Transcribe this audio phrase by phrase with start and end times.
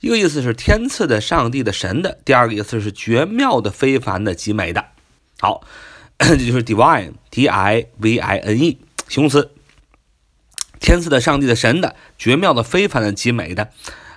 [0.00, 4.86] 一个意思是天赐的、上帝的、神的；第二个意思是绝妙的、非凡的、极美的。
[5.40, 5.66] 好，
[6.18, 9.50] 这就是 divine，d i v i n e，形容词，
[10.78, 13.70] 天赐的、上帝的、神的、绝妙的、非凡的、极美的。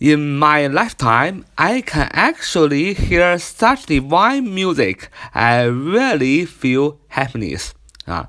[0.00, 5.08] In my lifetime, I can actually hear such divine music.
[5.32, 7.70] I really feel happiness.
[8.04, 8.28] 啊，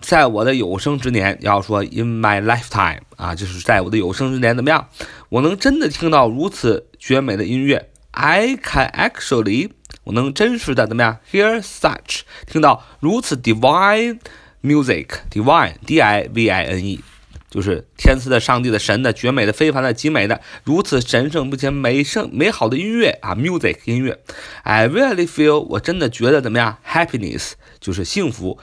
[0.00, 4.88] 在我的有生之年，要说 in my lifetime 啊，就是在我的有生之年怎么样？
[5.28, 7.90] 我能真的听到如此绝美的音乐。
[8.12, 9.72] I can actually
[10.03, 14.19] 我能真实的怎么样？Hear such，听到如此 divine
[14.63, 17.03] music，divine，d i v i n e，
[17.49, 24.19] 就是天赐的、上帝的、神的、绝美的、非凡的、极美的，如此神圣并且美圣美好的音乐啊，music 音乐。
[24.63, 28.57] I really feel，我真的觉得怎么样？Happiness 就是幸福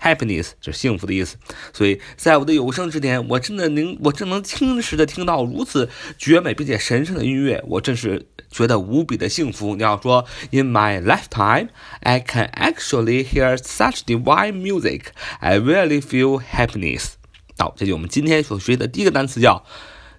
[0.02, 1.38] Happiness 是幸福的意思。
[1.72, 9.76] 所以在我的有生之年，我真的能，我真能真实的听到如此绝美并且神圣的音乐，我真是觉得无比的幸福。
[9.76, 11.68] 你要说，In my lifetime,
[12.00, 15.10] I can actually hear such divine music.
[15.40, 17.12] I really feel happiness.
[17.60, 19.64] 好，这就我们今天所学的第一个单词叫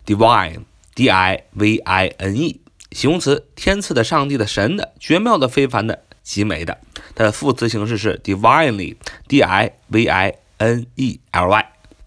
[0.06, 2.60] divine，D I V I N E，
[2.92, 6.04] 形容词，天赐的、上帝的、神的、绝妙的、非凡的。
[6.22, 6.78] 极美的，
[7.16, 8.94] 它的副词形式是 divinely
[9.32, 11.18] Divinely，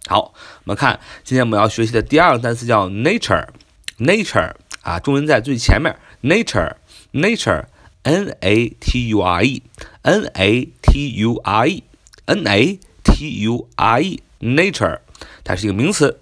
[0.08, 0.34] 好，我
[0.66, 13.68] 们看今天我们要学习的第二个单词叫 nature，nature 啊，重音在最前面，nature，nature，n a t u r e，n a t u r e，n a t u
[13.76, 15.00] r e，nature，
[15.44, 16.20] 它是一个名词，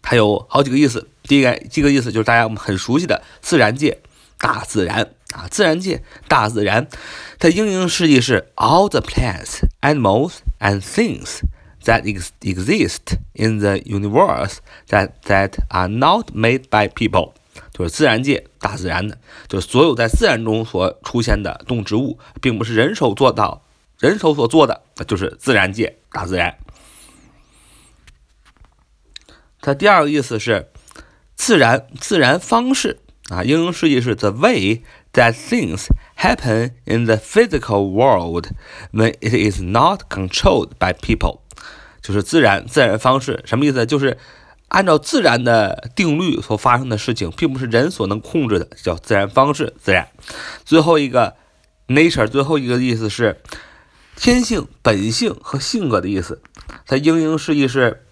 [0.00, 1.08] 它有好几个意思。
[1.24, 3.98] 第一个，这个意思就是大家很熟悉的自然界，
[4.38, 5.14] 大自然。
[5.34, 6.88] 啊，自然界，大自然，
[7.38, 11.40] 它英英释义是 all the plants, animals, and things
[11.84, 14.56] that ex exist in the universe
[14.88, 17.34] that that are not made by people，
[17.72, 23.62] 就是自然界，大自然的，就是所有在自然中所出现的动植物，并不是人手做到，
[23.98, 26.56] 人手所做的，就是自然界，大自然。
[29.60, 30.70] 它第二个意思是
[31.36, 34.82] 自然，自然方式啊，英英释义是 the way。
[35.12, 38.50] That things happen in the physical world
[38.92, 41.40] when it is not controlled by people，
[42.00, 43.84] 就是自然自然方式，什么意思？
[43.86, 44.18] 就是
[44.68, 50.08] 按照自然的定律所发生的事情，并不是人所能控制的，叫自然方式，自然。
[50.64, 51.36] 最后一个
[51.86, 53.40] nature，最后一个意思是
[54.14, 56.42] 天性、本性和性格的意思。
[56.86, 58.04] 它英英释义是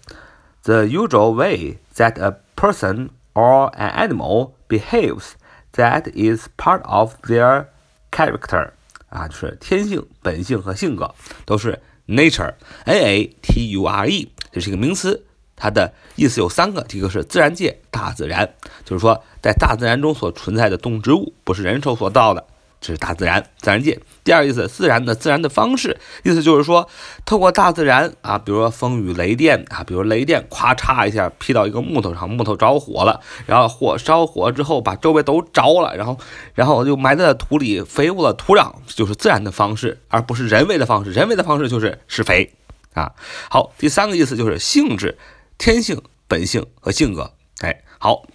[0.63, 5.33] the usual way that a person or an animal behaves
[5.73, 7.65] that is part of their
[8.11, 8.71] character。
[9.09, 11.15] 啊，就是天性、本性和性格
[11.45, 15.23] 都是 nature，n a t u r e，这是一个名词。
[15.55, 18.47] 它的意思有三个，第一个是自然界，大自然，
[18.85, 22.45] 就是说在大自然中所存在的动植物，不是人手所造的，
[22.79, 23.99] 这是大自然，自然界。
[24.23, 26.87] 第二意思，自然的自然的方式，意思就是说，
[27.25, 36.17] 透过大自然啊，比如说风雨雷电啊，比如雷电咵嚓一下劈到一个木头上，木头着火了，然后火烧火之后把周围都着了，然后
[36.53, 41.11] 然后就埋在土里肥沃了土壤，就是自然的方式，而不是人为的方式。
[41.11, 42.53] 人为的方式就是施肥
[42.93, 43.13] 啊。
[43.49, 45.17] 好，第三个意思就是性质。
[45.59, 48.27] 天性、本性和性格，哎，好，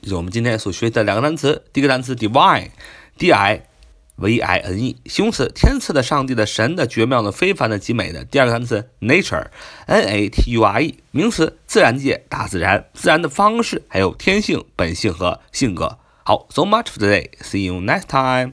[0.00, 1.66] 这是我们今天所学的两个单词。
[1.70, 2.70] 第一个单词 divine
[3.22, 3.60] divine
[5.06, 8.24] 形容词天赐的上帝的神的绝妙的非凡的极美的。
[8.24, 9.46] 第二个单词 nature
[9.86, 15.98] nature 名词自然界大自然自然的方式还有天性本性和性格。
[16.24, 18.52] 好 so much for today see you next time